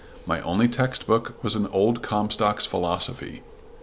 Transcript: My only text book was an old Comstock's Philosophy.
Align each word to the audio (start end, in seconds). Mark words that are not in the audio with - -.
My 0.25 0.41
only 0.41 0.67
text 0.67 1.05
book 1.05 1.35
was 1.43 1.53
an 1.53 1.67
old 1.67 2.01
Comstock's 2.01 2.65
Philosophy. 2.65 3.43